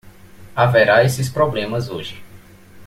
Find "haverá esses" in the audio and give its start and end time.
0.55-1.29